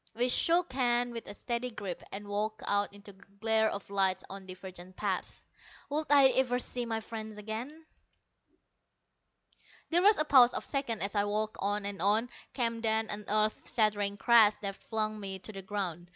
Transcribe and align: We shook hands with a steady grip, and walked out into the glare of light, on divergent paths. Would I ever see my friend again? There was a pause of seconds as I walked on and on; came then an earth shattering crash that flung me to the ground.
We 0.15 0.29
shook 0.29 0.73
hands 0.73 1.13
with 1.13 1.27
a 1.27 1.33
steady 1.35 1.69
grip, 1.69 2.01
and 2.11 2.27
walked 2.27 2.63
out 2.65 2.91
into 2.91 3.13
the 3.13 3.21
glare 3.39 3.69
of 3.69 3.87
light, 3.91 4.23
on 4.31 4.47
divergent 4.47 4.95
paths. 4.95 5.43
Would 5.91 6.07
I 6.09 6.29
ever 6.29 6.57
see 6.57 6.87
my 6.87 6.99
friend 7.01 7.37
again? 7.37 7.85
There 9.91 10.01
was 10.01 10.17
a 10.17 10.25
pause 10.25 10.55
of 10.55 10.65
seconds 10.65 11.03
as 11.03 11.13
I 11.13 11.25
walked 11.25 11.57
on 11.59 11.85
and 11.85 12.01
on; 12.01 12.31
came 12.53 12.81
then 12.81 13.11
an 13.11 13.25
earth 13.29 13.71
shattering 13.71 14.17
crash 14.17 14.55
that 14.63 14.75
flung 14.75 15.19
me 15.19 15.37
to 15.37 15.53
the 15.53 15.61
ground. 15.61 16.07